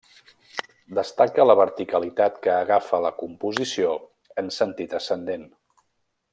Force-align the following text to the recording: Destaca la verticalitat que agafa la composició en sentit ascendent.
Destaca 0.99 1.45
la 1.47 1.55
verticalitat 1.59 2.41
que 2.47 2.55
agafa 2.55 3.03
la 3.07 3.13
composició 3.21 3.95
en 4.45 4.53
sentit 4.59 5.01
ascendent. 5.03 5.49